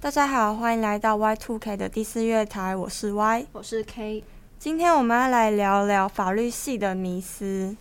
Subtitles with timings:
[0.00, 4.22] 大家好，欢迎来到 Y Two K 的第四月台，我是 Y，我是 K。
[4.56, 7.76] 今天我们要来聊聊法律系的迷思。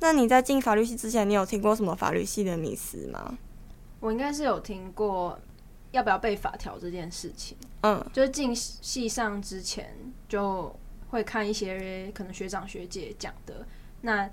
[0.00, 3.36] 那你在进法律系之前，你有听过什么法律系的迷思吗？
[4.00, 5.38] 我应该是有听过
[5.90, 7.54] 要不要背法条这件事情。
[7.82, 9.94] 嗯，就是进系上之前
[10.30, 10.74] 就
[11.10, 13.66] 会看一些可能学长学姐讲的。
[14.00, 14.28] 那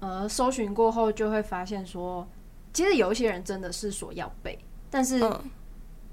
[0.00, 2.26] 呃，搜寻过后就会发现说，
[2.72, 4.58] 其实有一些人真的是说要背，
[4.90, 5.20] 但是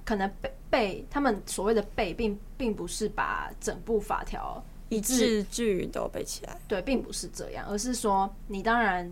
[0.03, 6.57] 可能背背他们所谓的背并，并并不是把整部法条一字句都背起来。
[6.67, 9.11] 对，并不是这样，而是说你当然，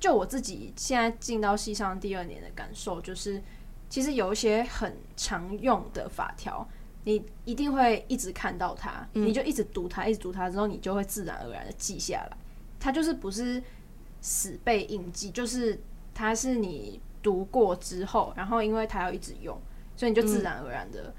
[0.00, 3.42] 就我自己现在进到戏上第二年的感受，就是
[3.88, 6.66] 其实有一些很常用的法条，
[7.04, 12.36] 你一定会一直看到它，嗯，你就一直读它，一直读它之后，你就会自然而然的记下来。
[12.78, 13.62] 它就是不是。
[14.20, 15.80] 死背硬记，就是
[16.12, 19.56] 它是你读过之后，然后因为它要一直用，
[19.98, 21.12] 所以你就自然而然的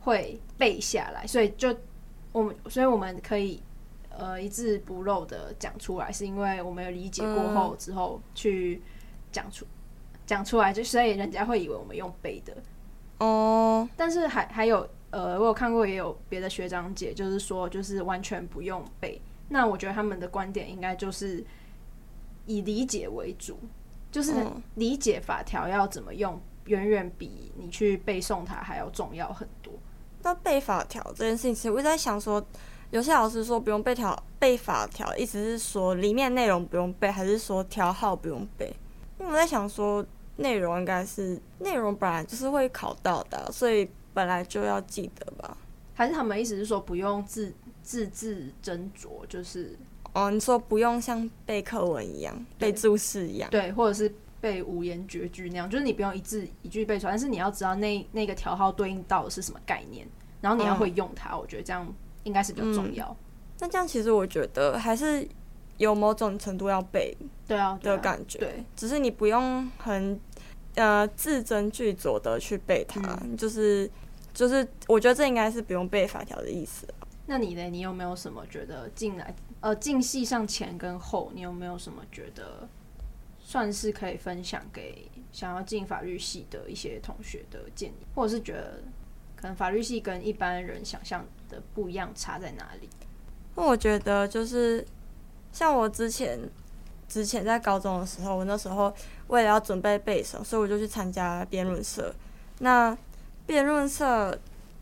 [0.00, 1.22] 会背下来。
[1.22, 1.68] 嗯、所以就
[2.32, 3.62] 我们，所以我们可以
[4.08, 8.82] 呃一字不漏的讲出来，是因为我们有理解过后之后去
[9.30, 9.66] 讲出
[10.26, 12.56] 讲出来，就所以人家会以为我们用背的
[13.18, 13.88] 哦。
[13.96, 19.20] 但是还还有呃，我有看过也有别的学长姐，就是说就是完全不用背。
[19.48, 21.44] 那我觉得他们的观点应该就是。
[22.44, 23.56] 以理解为主，
[24.10, 24.34] 就是
[24.74, 29.72] 理解法条要怎么用，远远比你去背诵它还要重要很多。
[30.22, 32.44] 那背法条这件事情，其实我在想说，
[32.90, 38.72] 有些老师说不用背条背法条，意思是说里面内容不用背，还是说条号不用背？
[39.18, 40.04] 因为我在想说，
[40.36, 45.56] 内容应该是内容本来就是会考到的，所以本来就要记得吧？
[45.94, 47.52] 还是他们意思是说不用字
[47.82, 49.76] 字字斟酌，就是？
[50.14, 60.06] 哦，你说不用像背课文一样背注释一样，对，或者是背五言绝句那样，就是你不用一字一句背出来，但是你要知道那那个条号对应到的是什么概念，
[60.40, 61.86] 然后你要会用它，嗯、我觉得这样
[62.24, 63.16] 应该是比较重要。
[63.60, 65.26] 那、嗯、这样其实我觉得还是
[65.76, 67.16] 有某种程度要背，
[67.46, 70.20] 对啊的感觉，对，啊对，对，只是你不用很
[70.74, 73.88] 呃字斟句酌的去背它，嗯、就是
[74.34, 76.86] 就是我觉得这应该是不用背法条的意思。
[77.24, 77.62] 那你呢？
[77.70, 79.32] 你有没有什么觉得进来？
[79.60, 82.68] 呃，进戏上前跟后，你有没有什么觉得
[83.52, 88.82] 算是可以分享给想要进法律系的一些同学的建议，或者是觉得
[89.36, 92.88] 可能法律系跟一般人想象的不一样，差在哪里？
[93.54, 94.82] 那我觉得就是
[95.52, 96.40] 像我之前
[97.06, 98.90] 之前在高中的时候，我那时候
[99.26, 102.14] 为了要准备备审，所以我就去参加辩论社。
[102.60, 102.96] 那
[103.44, 104.30] 辩论社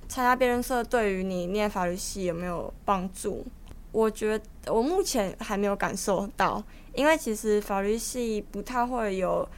[0.08, 3.44] 参加辩论社对于你念法律系有没有帮助？
[3.92, 6.62] 我觉得我目前还没有感受到，
[6.94, 9.48] 因为其实法律系不太会有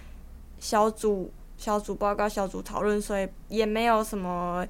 [0.59, 4.67] 小组小组报告、小组讨论，所以也没有什么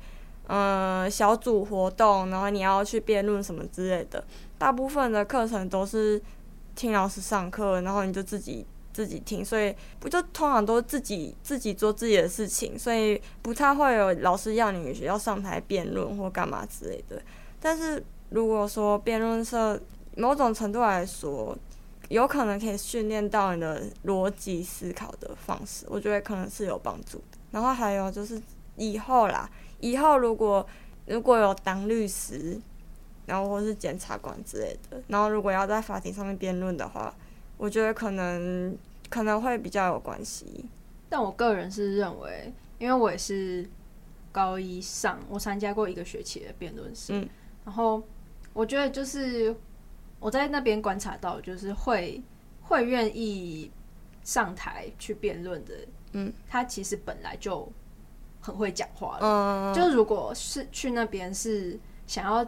[0.48, 4.24] 嗯、呃、小组活动，然后你要去辩论什么之类的。
[4.58, 6.20] 大部分的课程都是
[6.74, 17.22] 听老师上课，然后你就自己自己听，所以不就通常都自己自己做自己的事情，所以不太会有老师要你要上台辩论或干嘛之类的。
[17.60, 18.02] 但是
[18.32, 19.81] 如果说辩论社
[20.16, 21.56] 某种程度来说，
[22.09, 27.38] 有可能可以训练到你的逻辑思考的方式，我觉得可能是有帮助的。
[27.50, 28.41] 然后还有就是
[28.76, 29.48] 以后啦，
[29.81, 30.66] 以后如果
[31.06, 32.60] 如果有当律师，
[33.25, 37.15] 然后或是检察官之类的，然后如果要在法庭上面辩论的话，
[37.56, 38.76] 我觉得可能
[39.09, 40.66] 可能会比较有关系。
[41.09, 43.66] 但我个人是认为，因为我也是
[44.31, 47.28] 高一上，我参加过一个学期的辩论社，嗯，
[47.65, 48.03] 然后。
[48.52, 49.54] 我觉得就是
[50.20, 52.22] 我在那边观察到，就是会
[52.60, 53.70] 会愿意
[54.22, 55.74] 上台去辩论的，
[56.12, 57.70] 嗯，他其实本来就
[58.41, 59.72] 很会讲话了。
[59.72, 62.46] 嗯，就如果是去那边是想要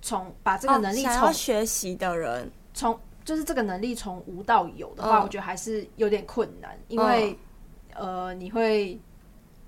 [0.00, 7.38] 从把这个能力从、哦、学习的人，从就是这个能力从无到有的话，嗯，我觉得还是有点困难，因为、
[7.94, 9.00] 嗯、呃，你会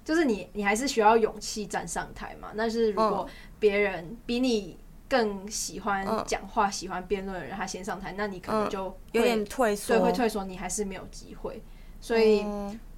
[0.04, 2.52] 就是你你还是需要勇气站上台嘛。
[2.56, 3.28] 但是如果
[3.58, 4.76] 别人比你
[5.08, 11.62] 更喜欢讲话、嗯、喜欢辩论的人，他先上台，那你可能就、嗯、有点退缩，对，会退缩，你还是没有机会。
[12.00, 12.44] 所以，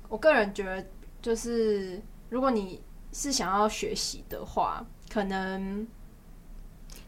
[0.08, 0.86] 我个人觉得，
[1.20, 2.00] 就是
[2.30, 2.82] 如果你
[3.12, 5.86] 是想要学习的话，可能，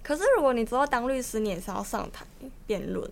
[0.02, 2.26] 可是如果你之后当律师，你也是要上台
[2.66, 3.10] 辩论。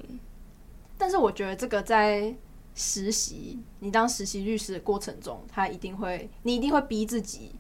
[0.99, 2.35] 但是我觉得这个在
[2.75, 7.53] 实习，你当实习律师的过程中，他一定会，你一定会逼自己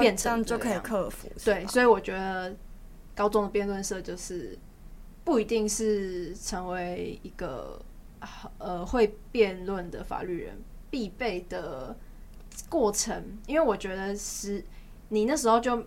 [0.00, 1.28] 变成这样就可以克服。
[1.44, 2.56] 对，所以我觉得。
[3.16, 4.56] 高中的辩论社就是
[5.24, 7.80] 不一定是成为一个
[8.58, 10.56] 呃会辩论的法律人
[10.90, 11.96] 必备的
[12.68, 14.62] 过程，因为我觉得是
[15.08, 15.84] 你那时候就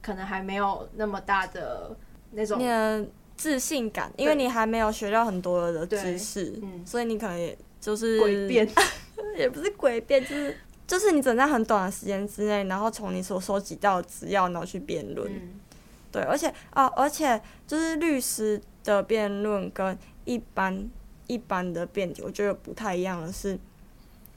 [0.00, 1.96] 可能还没有那么大的
[2.32, 2.60] 那种
[3.36, 8.68] 自信感，因为你还没有学到很多的知识，嗯，所以你可能也就是诡辩，
[9.36, 10.56] 也不是诡辩，就是
[10.86, 15.60] 就是你只能在很短的时间之内，然后从你所收集到的资料，然后去辩论，嗯，
[16.14, 20.88] 对，而且啊，而且就是律师的辩论跟一般
[21.26, 23.58] 一般的辩题，我觉得不太一样的是，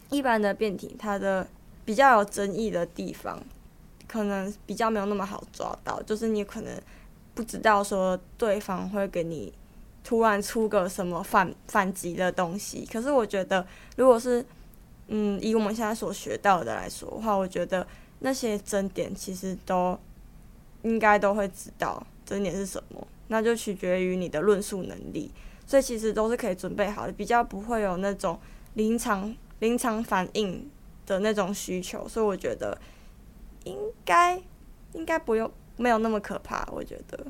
[0.09, 1.47] 一般的辩题它的
[1.85, 3.39] 比较有争议的地方，
[4.07, 6.73] 可能比较没有那么好抓到，就是你可能。
[7.35, 9.53] 不知道说对方会给你
[10.03, 13.63] 突然出个什么反反击的东西，可是我觉得，
[13.95, 14.43] 如果是
[15.07, 17.85] 嗯以我们现在所学到的来说的话，我觉得
[18.21, 19.95] 那些争点其实都
[20.83, 25.31] 应该都会知道争点是什么，那就取决于你的论述能力，
[25.65, 28.39] 所以其实都是可以准备好的，比较不会有那种
[28.73, 30.69] 临场临场反应
[31.05, 32.77] 的那种需求，所以我觉得
[33.63, 34.41] 应该
[34.93, 35.51] 应该不用。
[35.79, 37.23] 没有那么可怕，我觉得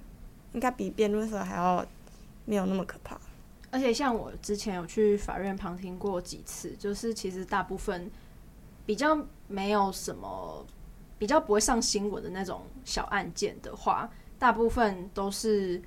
[0.54, 1.86] 应该比辩论社还要
[2.46, 3.20] 没有那么可怕。
[3.70, 8.10] 而且像我之前有去法院旁听过几次，就是其实大部分
[8.86, 10.66] 比较没有什么
[11.18, 15.82] 比较不会上新闻的那种小案件的话，大部分都是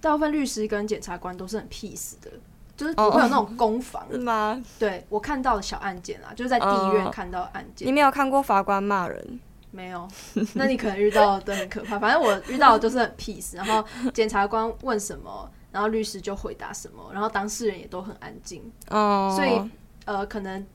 [0.00, 2.30] 大部分律师跟检察官都是很 peace 的，
[2.76, 4.62] 就是不会有那种攻防， 是吗？
[4.78, 7.86] 对，我看到的小案件啊，就是在地院看到案件。
[7.86, 9.40] 你没有看过法官骂人？
[9.72, 10.08] 没有，
[10.54, 11.98] 那你可能遇到的很可怕。
[11.98, 18.62] 反正我遇到的就是很 peace，然后检察官问什么，然后律师就回答什么，然后当事人也都很安静。
[18.88, 19.70] 哦，所以
[20.06, 20.66] 呃，可能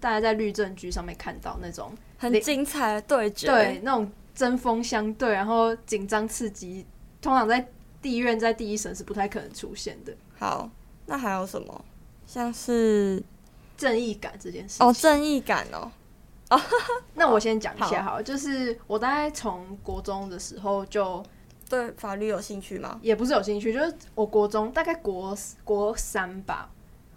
[0.00, 6.84] 大家在律政局上面看到那种很精彩的对决，对，那种针锋相对，然后紧张刺激，
[7.22, 7.66] 通常在
[8.02, 10.12] 地院在第一审是不太可能出现的。
[10.36, 10.68] 好，
[11.06, 11.84] 那还有什么？
[12.26, 13.22] 像是
[13.76, 14.82] 正义感这件事。
[14.82, 15.90] 哦，正义感哦。
[16.50, 16.60] 哦，
[17.14, 21.24] 那我先讲一下好，好，就是我大概从国中的时候就
[21.68, 22.98] 对法律有兴趣吗？
[23.02, 26.70] 也不是有兴趣，就是我国中大概国国三吧，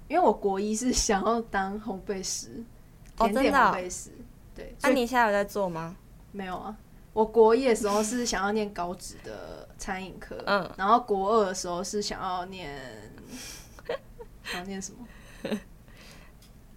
[0.08, 2.64] 因为我国一是想要当烘焙师，
[3.18, 4.12] 甜点烘焙师。
[4.62, 5.96] 对，那你现在有在做吗？
[6.32, 6.76] 没有啊，
[7.14, 13.12] 我国一的时候是想要念高职的餐饮科，嗯，然后国二的时候是想要念，
[14.44, 15.08] 想要念什么？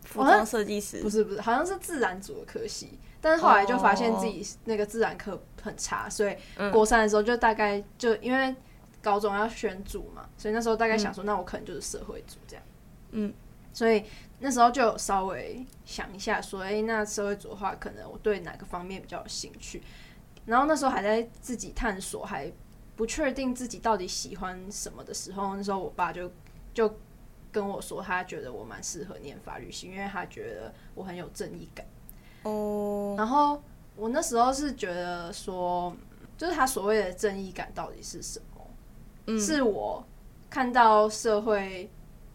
[0.02, 1.02] 服装设计师。
[1.02, 6.36] 不是不是，好像是自然组的科系，但是后来就发现自己那个自然科很差，所以
[6.72, 8.54] 国三的时候就大概就因为
[9.02, 12.64] 高中要选组嘛，所以那时候大概想说，那我可能就是社会组这样。
[13.10, 13.32] 嗯，
[13.72, 14.04] 所以
[14.38, 19.82] 那时候就稍微想一下，说，哎，那社会组的话，可能我对哪个方面比较有兴趣？
[20.46, 22.52] 然后那时候还在自己探索，还
[22.96, 26.30] 不确定自己到底喜欢什么的时候，那时候我爸就
[26.72, 26.94] 就。
[27.54, 31.86] 跟我说，他觉得我蛮适合念法律系，因为他觉得我很有正义感。
[32.42, 32.50] 哦、
[33.10, 33.62] oh.，然后
[33.94, 35.96] 我那时候是觉得说，
[36.36, 38.66] 就是他所谓的正义感到底是什么？
[39.26, 40.04] 嗯，是我
[40.50, 41.88] 看到社会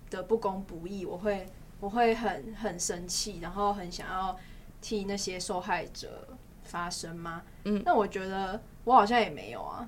[0.10, 1.46] 的不公不义，我会
[1.80, 4.38] 我会很很生气，然后很想要
[4.82, 6.28] 替那些受害者
[6.64, 7.42] 发声吗？
[7.66, 9.88] 嗯，那我觉得我好像也没有啊。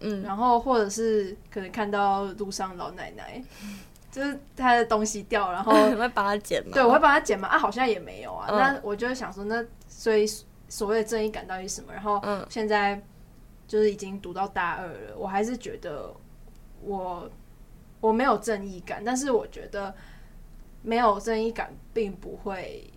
[0.00, 3.42] 嗯，然后或者是可能看到路上老奶奶。
[4.10, 6.72] 就是她的东西掉，然后你 会帮她捡吗？
[6.72, 7.46] 对，我会帮她捡吗？
[7.46, 8.48] 啊，好像也没有啊。
[8.50, 10.26] 嗯、那我就想说，那所以
[10.68, 11.92] 所谓的正义感到底是什么？
[11.92, 13.00] 然后现在
[13.68, 16.12] 就是已经读到大二了，我还是觉得
[16.82, 17.30] 我
[18.00, 19.94] 我没有正义感，但是我觉得
[20.82, 22.90] 没有正义感并不会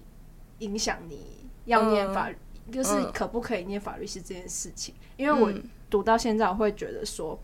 [0.60, 2.38] 影响你要念法律，
[2.68, 4.94] 嗯，就是可不可以念法律是这件事情。
[5.18, 5.54] 因为我
[5.90, 7.40] 读到现在，我会觉得说，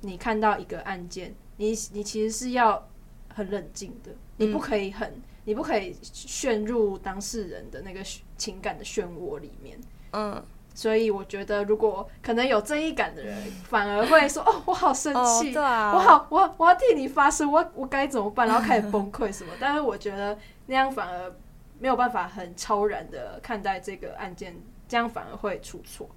[0.00, 2.88] 你看到一个案件，你你其实是要。
[3.36, 8.00] 很冷静的，你不可以很，嗯、你不可以陷入当事人的那个
[8.38, 9.76] 情感的漩涡里面。
[10.12, 10.40] 嗯，
[10.74, 19.52] 所以我觉得，如果可能有正义感的人，反而会说：“哦，我好生气，哦，对啊，我好，我我要替你发声，我我该怎么办？”然后开始崩溃什么。
[19.60, 21.32] 但是我觉得那样反而
[21.78, 26.08] 没有办法很超然的看待这个案件，这样反而会出错。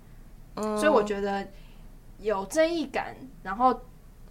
[0.56, 1.48] 嗯，所以我觉得
[2.20, 3.80] 有正义感，然后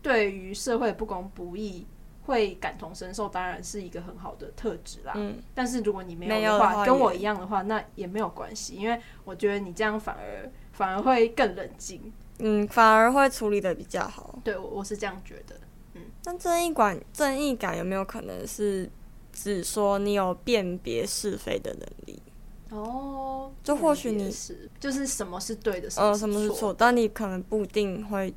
[0.02, 1.87] 对于社会不公不义。
[2.26, 5.12] 会感同身受，当然是一个很好的特质啦。
[5.16, 12.12] 嗯，但是如果你没有的话，跟我一样的话，那也没有关系，因为我觉得你这样反而反而会更冷静。
[12.38, 14.38] 嗯，反而会处理的比较好。
[14.45, 15.54] 对，我我是这样觉得。
[15.95, 18.90] 嗯，那正义感正义感有没有可能是
[19.33, 22.23] 指说你有辨别是非的能力？
[22.71, 28.35] 哦，就或许你是就是什么是对的，呃，什么是错，但你可能不一定会。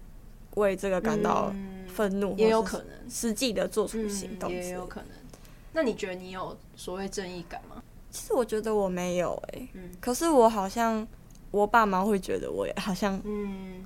[0.55, 1.53] 为这个感到
[1.99, 5.09] 愤怒，也有可能实际的做出行动，也有可能。
[5.73, 7.83] 那你觉得你有所谓正义感吗？
[8.09, 11.05] 其实我觉得我没有诶、欸，嗯，可是我好像
[11.51, 13.21] 我爸妈会觉得我也好像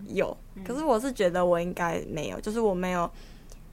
[0.07, 3.09] 有，嗯、可是我是觉得我应该没有，就是我没有，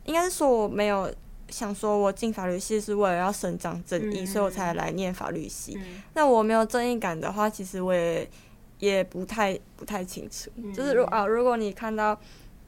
[0.06, 1.14] 应该是说我没有
[1.50, 5.74] 想说我进法律系是为了要伸张正义，嗯、所以我才来念法律系。
[5.76, 8.26] 嗯、那我没有正义感的话，其实我也
[8.78, 10.50] 也不太不太清楚。
[10.56, 12.18] 嗯、就是如啊，如果你看到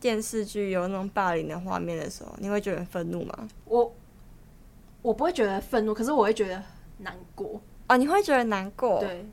[0.02, 3.48] 电视剧有那种霸凌的画面的时候，你会觉得愤怒吗？
[3.66, 3.94] 我
[5.00, 6.60] 我不会觉得愤怒，可是我会觉得
[6.98, 7.60] 难过。
[7.86, 8.98] 啊，你会觉得难过？
[8.98, 9.24] 对。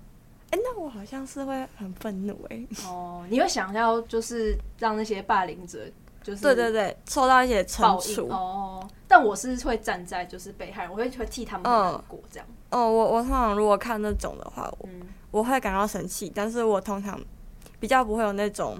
[0.51, 2.67] 哎、欸，那我好像是会很愤怒哎。
[2.85, 5.79] 哦，你会想要就是让那些霸凌者
[6.21, 8.87] 就是对对对受到一些惩处哦。
[9.07, 12.47] 但我是会站在就是被害人，我会会替他们难过这样。
[12.69, 17.19] 哦、嗯，我我通常如果看那种的话，我、嗯、我会感到生气，但是我通常
[17.79, 18.77] 比较不会有那种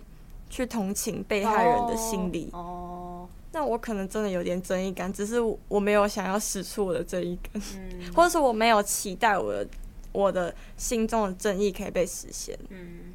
[0.50, 2.50] 去同情被害人的心理。
[2.54, 5.38] 哦，那我可能真的有点正义感，只是
[5.68, 9.68] 我没有想要使出我的正义感，嗯、 或者是我没有期待我的。
[10.12, 13.14] 我的心中的正义可以被实现，嗯，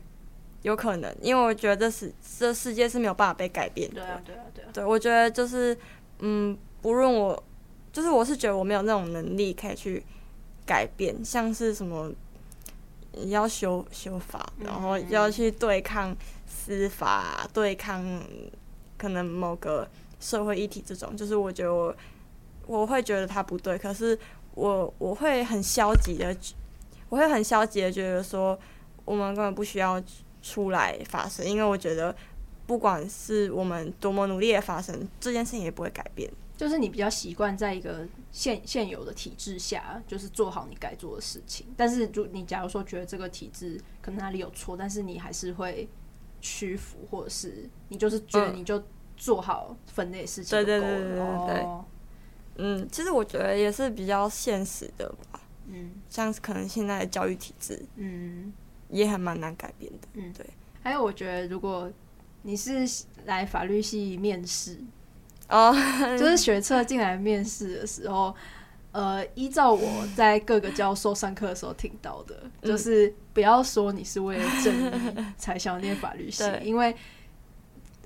[0.62, 5.76] 有可能，因为我觉得这是这世界是没有办法被改变的，对啊，对啊，对啊，对，我觉得就是，
[6.20, 7.42] 嗯，不论我，
[7.92, 10.04] 就是我是觉得我没有那种能力可以去
[10.64, 12.08] 改变，像是什么
[13.26, 16.16] 要修修法，然后要去对抗
[16.64, 18.02] 司法，对抗
[18.96, 21.94] 可能某个社会议题这种，就是我觉得我
[22.66, 24.18] 我会觉得它不对，可是
[24.54, 26.34] 我我会很消极的。
[27.10, 28.58] 我会很消极的觉得说，
[29.04, 30.02] 我们根本不需要
[30.42, 32.12] 出来发声，因为我觉得，
[32.66, 36.28] 不管是我们多么努力的发声，这件事情也不会改变。
[36.56, 41.66] 就是你比较习惯在一个现现有的体制下，就是做好你该做的事情。
[41.76, 45.88] 但是，就你假如说觉得这个体制可能哪里有错，但是你还是会
[46.44, 48.80] 屈服，或者是你就是觉得你就
[49.16, 50.80] 做好分内事情就够了。
[50.80, 51.64] 对对对对对。
[51.64, 51.84] 哦、
[52.56, 55.40] 嗯，其实我觉得也是比较现实的吧。
[55.66, 58.52] 嗯，像是可能现在的教育体制，嗯，
[58.90, 60.08] 也还蛮难改变的。
[60.12, 60.44] 嗯，对。
[60.82, 61.90] 还有，我觉得如果
[62.42, 62.86] 你是
[63.24, 64.78] 来法律系面试，
[65.48, 65.74] 哦，
[66.18, 68.34] 就是学测进来面试的时候，
[68.92, 76.96] 呃，依照我在各个教授上课的时候听到的，嗯、就是不要说你是为了正义才想念法律系， 因为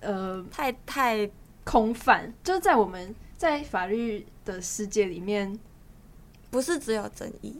[0.00, 1.30] 呃，太太
[1.62, 5.56] 空泛，就是在我们在法律的世界里面。
[6.50, 7.54] 不是只有正义，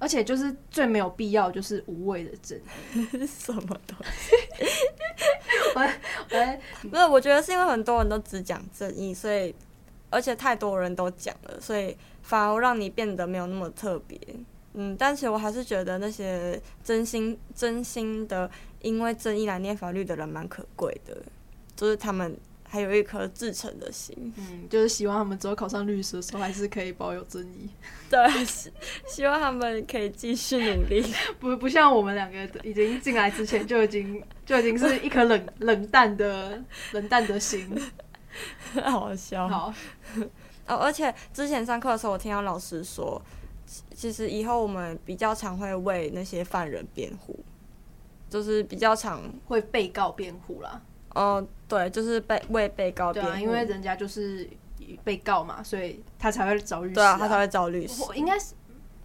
[0.00, 2.58] 而且就是最没有必要就是无谓的正
[2.94, 4.34] 义， 什么东西？
[5.78, 5.88] 喂
[6.32, 9.54] 喂，不是，我觉得是因为很多人都只讲正义，所以
[10.10, 14.18] 而且太多人都讲了，所以反而让你变得没有那么特别。
[14.74, 18.50] 嗯，但其实我还是觉得那些真心真心的
[18.82, 21.16] 因为正义来念法律的人蛮可贵的，
[21.74, 22.36] 就是他们。
[22.66, 27.70] 还有一颗至诚的心，嗯，就是希望他们之后考上律师的时候，还是可以保有正义。
[28.10, 28.18] 对，
[29.06, 31.00] 希望他们可以继续努力，
[31.38, 37.80] 不不像我们两个已经进来之前就已经就已经是一颗冷 冷淡的冷淡的心，
[38.82, 39.48] 好笑。
[39.48, 39.72] 好
[40.66, 43.22] 哦，而且之前上课的时候，我听到老师说，
[43.94, 47.38] 其实以后我们比较常会为那些犯人辩护，
[48.28, 50.80] 就是比较常会被告辩护啦。
[51.14, 53.30] 哦，对，就是被为被告辩护。
[53.30, 54.48] 啊，因为人家就是
[55.02, 57.02] 被告嘛，所以他才会找律师啊。
[57.02, 58.02] 对啊，他才会找律师。
[58.14, 58.54] 应该是，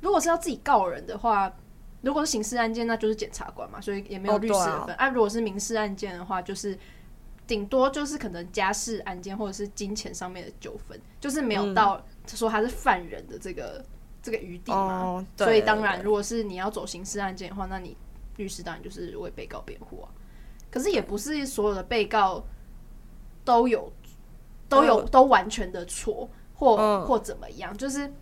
[0.01, 1.53] 如果是要自己告人的话，
[2.01, 4.95] 如果是刑事案件，那就是检察官嘛，所以也没有律师的份。
[4.95, 6.77] 啊，如果是民事案件的话，就是
[7.45, 13.85] 顶多就是可能家事案件或者是金钱上面的纠纷，就是没有到说他是犯人的这个、嗯、
[14.29, 15.01] 这个余地嘛。
[15.01, 15.45] 哦，对。
[15.45, 17.97] 所以当然，如果是你要走刑事案件的话，那你
[18.37, 20.09] 律师当然就是为被告辩护啊。
[20.69, 22.43] 可是也不是所有的被告
[23.43, 23.91] 都有
[24.67, 27.75] 都有都完全的错，或或怎么样？
[27.75, 28.13] 就是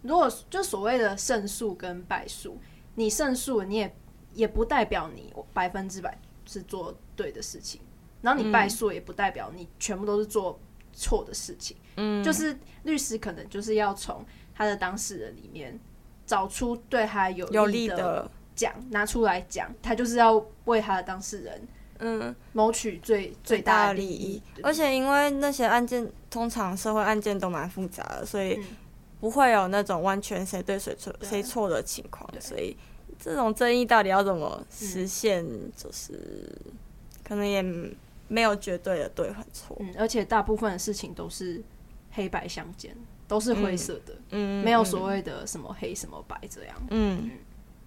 [0.00, 2.58] 如果就所谓的胜诉跟败诉，
[2.94, 3.96] 你胜诉你也
[4.32, 7.80] 也不代表你百分之百是做对的事情，
[8.22, 10.58] 然后你败诉也不代表你全部都是做
[10.94, 11.76] 错的事情。
[11.96, 15.78] 嗯，就是律师可能就是要从他的当事人里面
[16.26, 21.68] 找出对他有利的讲拿出来讲，他就是要为他的当事人。
[22.04, 28.58] 嗯，谋取最最大的利益，而且因为那些案件通常社会案件都蛮复杂的，所以
[29.20, 32.76] 不会有那种完全谁对谁错谁错的情况，所以
[33.20, 36.12] 这种争议到底要怎么实现，就是
[37.22, 37.62] 可能也
[38.26, 39.76] 没有绝对的对和错。
[39.78, 41.62] 嗯，而且大部分的事情都是
[42.10, 42.96] 黑白相间，
[43.28, 47.30] 都是灰色的，嗯，没有所谓的什么黑什么白这样，嗯。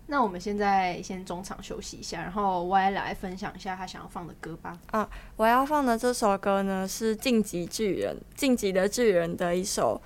[0.07, 4.77] 那我们现在先中场休息一下，然后 Y 来分享一下他想要放的歌吧。
[4.91, 9.99] 啊，我要放的这首歌呢是晋级巨人《晋级的巨人》的一首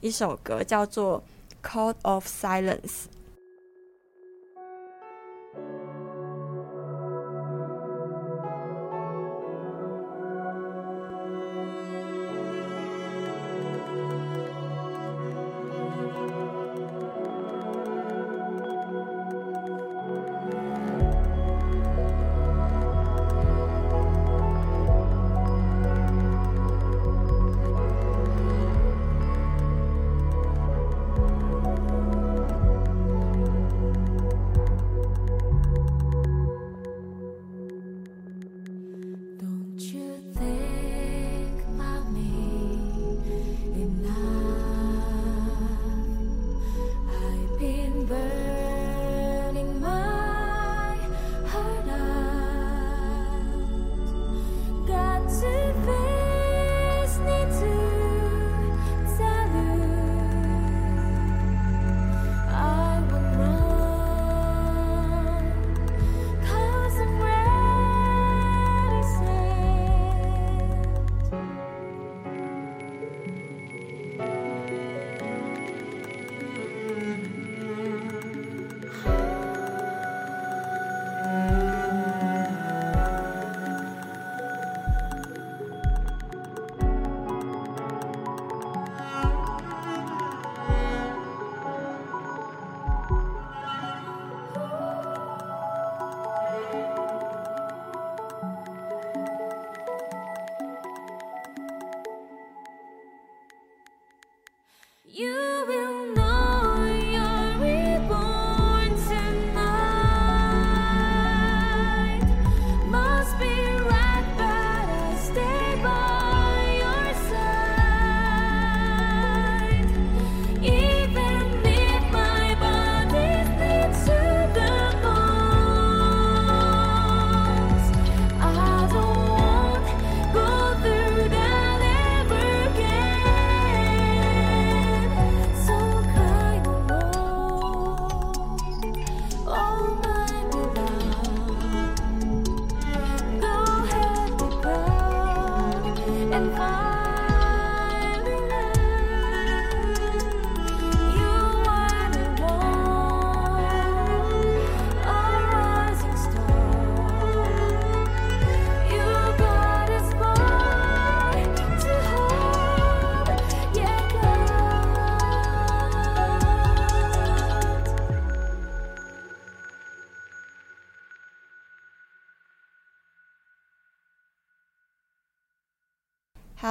[0.00, 1.22] 一首歌，叫做
[1.64, 2.80] 《Code of Silence》。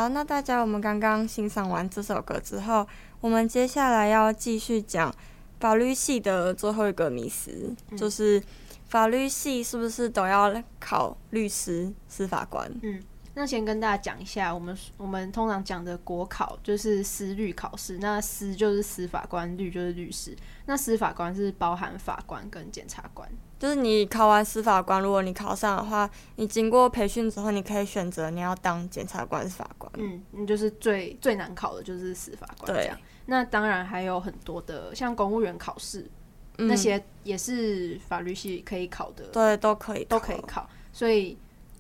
[0.04, 2.86] 好，那大家我们刚刚欣赏完这首歌之后，
[3.22, 5.10] 我们接下来要继续讲
[5.62, 8.44] 法律系的最后一个迷思，嗯、就是
[8.90, 12.70] 法律系是不是都要考律师、司法官？
[12.82, 13.02] 嗯。
[13.36, 20.36] 那先跟大家讲一下，我们我们通常讲的国考就是司律考试，那司就是司法官，律就是律师。
[20.66, 23.28] 那司法官是包含法官跟检察官。
[23.64, 29.90] 就是你考完司法官，如果你考上的话，你经过培训之后，你可以选择你要当检察官、司法官。
[29.96, 32.74] 嗯，你就是最最难考的就是司法官。
[32.74, 32.92] 对。
[33.26, 36.06] 那当然还有很多的，像公务员考试，
[36.58, 39.28] 嗯、那些也是法律系可以考的。
[39.28, 40.70] 对，都可以，都可以考。
[40.92, 41.38] 所以。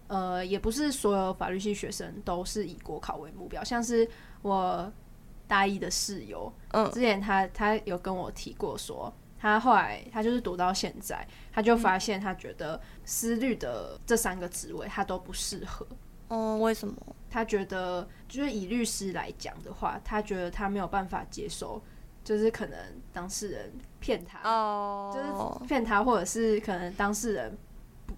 [0.08, 4.08] 呃，也不是所有法律系学生都是以国考为目标，像是
[4.42, 4.92] 我
[5.48, 9.12] 大一的室友，嗯，之前他他有跟我提过，说
[9.44, 15.86] 他后来他就是读到现在，他就发现他觉得思律的这三个职位他都不适合。
[16.30, 16.96] 嗯，为什么？
[17.30, 21.82] 他觉得就是以律师来讲的话，他觉得他没有办法接受，
[22.24, 22.80] 就是可能
[23.12, 27.58] 当事人骗他，哦，就是骗他，或者是可能当事人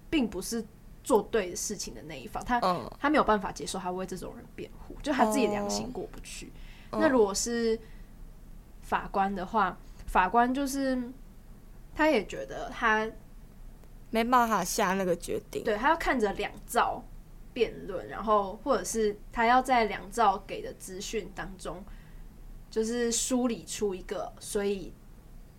[0.08, 0.64] 并不是。
[1.04, 6.52] 做对的事情的那一方，他、嗯、他没有办法接受，他为这种人辩护，就他自己良心过不去。
[6.90, 7.78] 哦、那如果是
[8.82, 9.78] 法官的话，
[10.16, 10.98] 法官就是
[11.94, 13.06] 他也觉得他
[14.08, 17.04] 没办法下那个决定，对，他要看着两造
[17.52, 21.84] 辩论，然后或者是他要在两造给的资讯当中，
[22.70, 24.94] 就是梳理出一个，所以。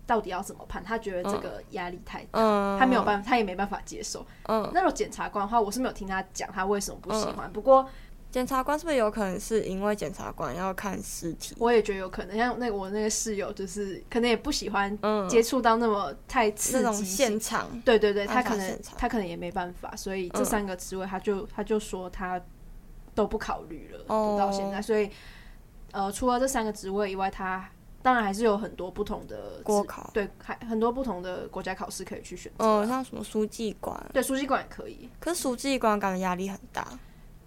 [0.08, 0.82] 到底要怎么判？
[0.82, 4.26] 他觉得这个压力太大，嗯、他没有办法，他也没办法接受。
[4.44, 7.46] 嗯，那种检察官的话，我是没有听他讲他为什么不喜欢。
[7.46, 7.86] 嗯、不过
[8.30, 11.54] 检察官是不是有可能是因为检察官要看尸体？
[11.58, 12.36] 我也觉得有可能。
[12.36, 14.96] 像那个我那个室友，就是可能也不喜欢
[15.28, 17.68] 接触到那么太刺激那种现场。
[17.84, 22.40] 对对对，他可能他可能也没办法，所以这三个职位他就他就说他
[23.14, 24.80] 都不考虑了，嗯、到现在。
[24.82, 25.10] 所以
[25.92, 27.68] 呃，除了这三个职位以外，他。
[28.00, 32.64] 当然还是有很多不同的国考，对，还很多不同的国家考试可以去选择。
[32.64, 35.08] 嗯，像什么书记官，对，书记官也可以。
[35.18, 36.86] 可是书记官感觉压力很大，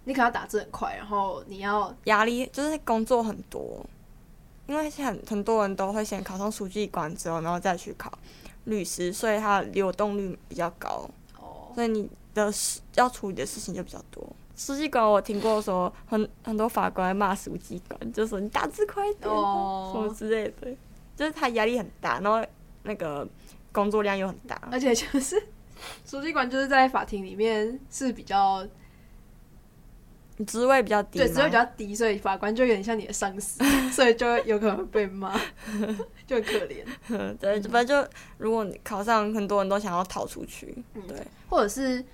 [0.04, 3.84] 你可能要打字很快，然后你要压力就是工作很多，
[4.66, 8.12] 因为很很多人都会先考上书记官之后，然后再去考
[8.64, 11.08] 律师，所以它流动率比较高。
[11.38, 14.24] 哦，所以你的事要处理的事情就比较多。
[14.56, 19.92] 书记官，我听过说很很多法官骂书记官，就说你打字快点，oh.
[19.92, 20.76] 什么之类的，
[21.16, 22.46] 就是他压力很大，然后
[22.82, 23.26] 那个
[23.72, 25.42] 工作量又很大，而且就是
[26.04, 28.64] 书记官就是在法庭里面是比较
[30.46, 35.38] 职位比较低，对，职位比较低，所以法官就有点像你的上司， 所以就有可能被骂，
[36.26, 36.84] 就很可怜。
[37.38, 41.16] 对，反正就如果你考上，很多人都想要逃出去，嗯、对，
[41.48, 42.04] 或者是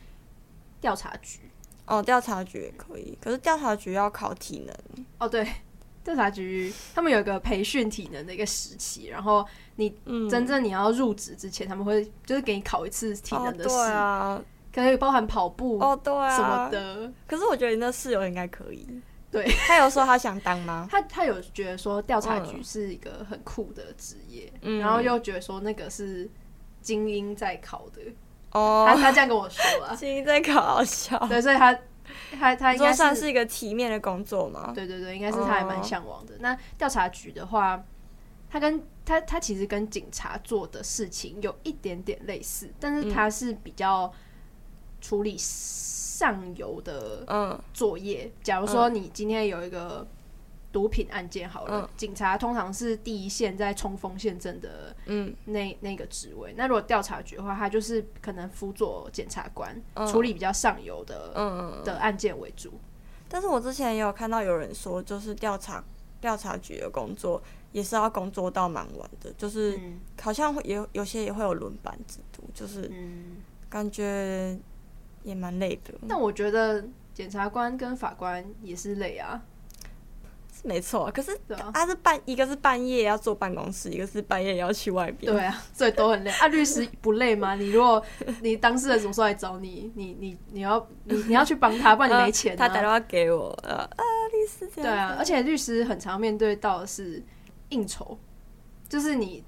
[0.81, 1.41] 调查局。
[1.87, 5.07] 哦，调查局也可以，可是调查局要考体能。
[5.17, 5.47] 哦，对，
[6.05, 9.43] 调查局他们有一个培训体能的一个时期，然后
[9.77, 9.97] 你
[10.29, 17.13] 真正你要入职之前，他们会就是给你考一次体能的试，哦、对啊，可能包含跑步哦，对啊，什么的。
[17.27, 18.87] 可是我觉得你那室友应该可以。
[19.31, 20.89] 对，他有说他想当吗？
[20.91, 26.29] 他他有觉得说调查局是一个很酷的职业，嗯、然后又觉得说那个是
[26.81, 28.01] 精英在考的。
[28.53, 31.19] 哦，他他这样跟我说啊， 精英在考好笑。
[31.29, 31.79] 对，所以他
[32.39, 34.73] 他他应该算是一个体面的工作嘛？
[34.75, 36.33] 对对对，应该是他还蛮向往的。
[36.33, 36.41] Oh.
[36.41, 37.85] 那调查局的话，
[38.49, 44.11] 他跟他他其实跟警察做的事情有一点点类似，但是他是比较
[45.01, 48.25] 处理上游的嗯作业。
[48.25, 50.07] 嗯、假如说你今天有一个。
[50.71, 56.53] 毒品案件好了，嗯、警察通常是第一线在冲锋陷阵的，嗯，那那个职位。
[56.59, 62.75] 那如果调查局的话，他就是可能辅佐检察官，嗯、处理比较上游的，嗯的案件为主。
[63.31, 65.83] 但是我之前也有看到有人说，就是调查
[66.21, 69.81] 调查局的工作也是要工作到蛮晚的，就是
[70.21, 72.93] 好像会有有些也会有轮班制度，就是
[73.71, 74.57] 感觉
[75.29, 75.95] 也蛮累的。
[76.09, 79.41] 但我觉得检察官跟法官也是累啊。
[80.65, 81.39] 没错，可是
[81.73, 85.33] 他是半，一个是半夜要坐办公室，一个是半夜要去外边。
[85.33, 86.31] 对啊，所以都很累。
[86.33, 87.55] 啊，律师不累吗？
[87.55, 88.05] 你如果
[88.43, 92.69] 你当事人什么时候来找你，你你你要你你要去帮他，不然你没钱、啊呃。
[92.69, 94.91] 他打电话给我，呃啊，律师这样。
[94.91, 97.23] 对啊，而且律师很常面对到的是
[97.69, 98.19] 应酬，
[98.89, 99.45] 就是你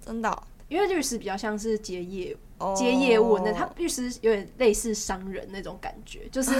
[0.00, 2.36] 真的、哦，因为律师比较像是接业
[2.74, 6.52] 接业务，那他律师有点类似商人那种感觉， 就是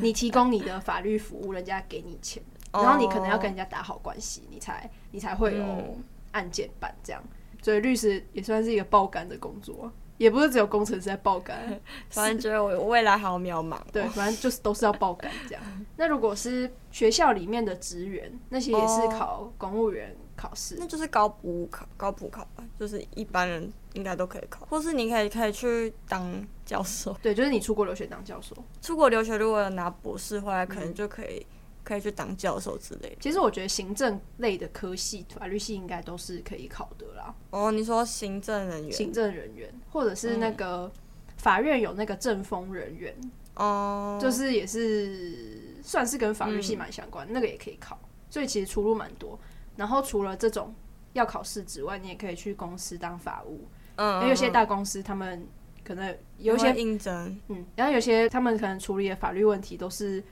[0.00, 2.42] 你提供你的法律服务，人家给你钱。
[2.72, 5.98] 然后你可能要跟人家打好关系，你才你才会有
[6.30, 7.20] 案件办这样，
[7.62, 9.90] 所以律师也算是一个爆肝的工作。
[10.18, 13.78] 也不是只有工程师在爆肝， 反正觉得我未来好渺茫。
[13.90, 15.64] 对，反正就是都是要爆肝这样。
[15.96, 27.14] 那如果是学校里面的职员，那些也是考公务员考试，那就是高补考，高补考吧，就是一般人应该都可以考，或是你可以可以去当教授。
[27.20, 31.46] 对，就是你出国留学当教授，出国留学如果拿博士回来，可能就可以。
[31.82, 33.16] 可以去当教授之类的。
[33.20, 37.34] 其实我觉得行政类的科系，法律系应该都是可以考的啦。
[37.48, 40.92] 哦，你说行政人员、行政人员，或者是那个
[41.38, 43.12] 法院有那个政风人员，
[43.56, 47.98] 哦、嗯，就是也是算是跟法律系蛮相关，嗯、那个也可以考。
[48.28, 49.36] 所以其实出路蛮多。
[49.80, 50.74] 然后除了这种
[51.14, 53.66] 要考试之外，你也可以去公司当法务。
[53.96, 55.46] 嗯，因为有些大公司他们
[55.82, 60.22] 可能有一些应征，嗯，然后有些他们可能处理的法律问题都是。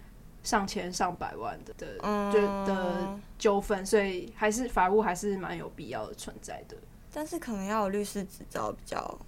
[0.44, 1.98] 上千上百万的的
[2.32, 6.76] 就的纠纷，所以还是法务还是蛮有必要的存在的。
[7.12, 9.18] 但是可能要有律师执照比较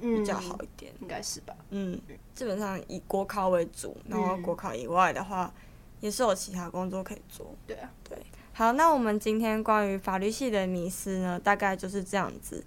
[0.00, 1.54] 比较好一点，应该是吧？
[1.70, 2.00] 嗯，
[2.34, 5.52] 基本上以国考为主，然后国考以外的话，
[6.00, 7.52] 也是有其他工作可以做。
[7.66, 8.16] 对啊，对。
[8.60, 12.62] 好，那我们今天关于法律系的迷思呢，大概就是这样子。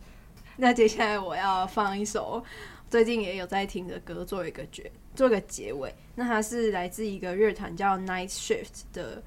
[0.58, 2.43] 那接下来我要放一首
[2.89, 5.93] 最近也有在听的歌，做一个结，做一个结尾。
[6.15, 9.21] 那它是来自一个乐团叫 Night Shift 的，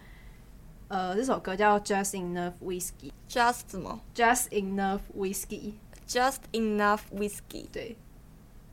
[0.89, 3.13] 呃，这首歌叫 Just Enough Whiskey。
[3.29, 5.75] Just 什么？Just Enough Whiskey。
[6.09, 7.67] Just Enough Whiskey。
[7.71, 7.97] 对，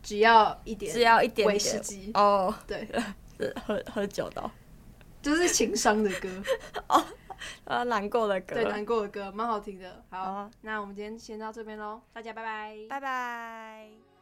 [0.01, 2.10] 只要一点，只要一点威士忌。
[2.15, 2.88] 哦，oh, 对，
[3.67, 4.49] 喝喝酒的，
[5.21, 6.27] 就是情商的歌。
[6.88, 7.06] 哦，
[7.65, 8.56] 啊，难过的歌。
[8.56, 10.03] 对，难过的歌，蛮好听的。
[10.10, 10.51] 好，oh.
[10.62, 14.12] 那我们今天先到这边喽，大家拜拜，拜拜。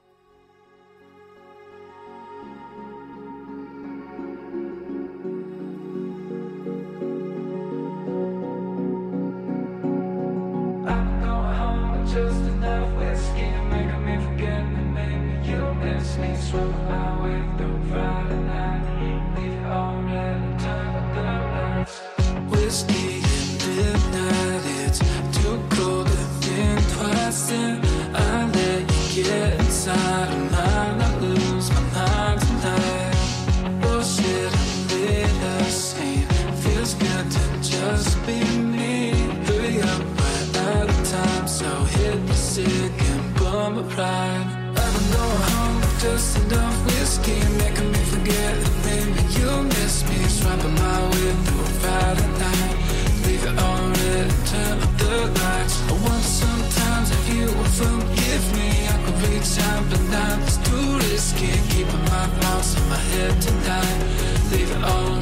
[61.81, 64.51] Keeping my thoughts in my head tonight.
[64.51, 65.20] Leave it all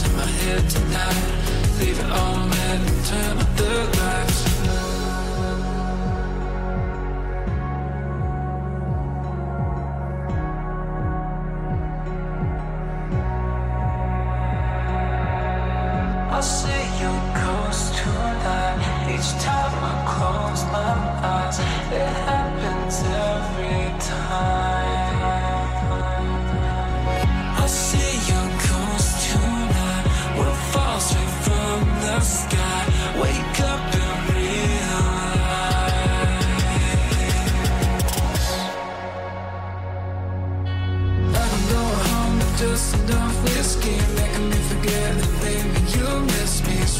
[0.00, 1.78] in my head tonight.
[1.78, 3.41] Leave it all mad and turn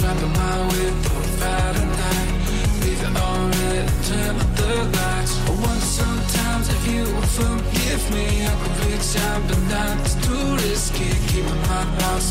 [0.03, 2.31] Slapping my whip for fat night.
[2.83, 3.47] Leave it all
[4.03, 5.39] turn the lights.
[5.47, 7.07] I wonder sometimes if you
[7.39, 8.45] forgive me.
[8.45, 8.53] I
[10.01, 11.11] it's too risky.
[11.29, 11.85] Keeping my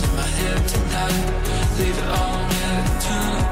[0.03, 1.31] in my head tonight.
[1.79, 3.50] Leave it all red, turn